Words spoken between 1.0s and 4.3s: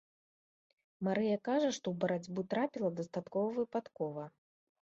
Марыя кажа, што ў барацьбу трапіла дастаткова выпадкова.